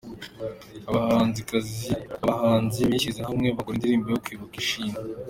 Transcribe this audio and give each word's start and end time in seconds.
Abahanzi 0.89 1.41
bishyize 2.89 3.21
hamwe 3.29 3.47
bakora 3.55 3.75
indirimbo 3.77 4.07
yo 4.09 4.21
kwibuka 4.23 4.55
ishimwe 4.63 4.95